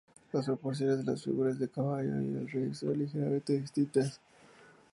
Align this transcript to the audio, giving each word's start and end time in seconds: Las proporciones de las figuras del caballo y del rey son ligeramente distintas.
Las 0.33 0.47
proporciones 0.47 0.97
de 0.97 1.03
las 1.03 1.23
figuras 1.23 1.59
del 1.59 1.69
caballo 1.69 2.19
y 2.21 2.29
del 2.29 2.49
rey 2.49 2.73
son 2.73 2.97
ligeramente 2.97 3.59
distintas. 3.61 4.19